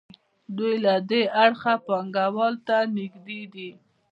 [0.57, 3.69] دوی له دې اړخه پانګوال ته نږدې دي.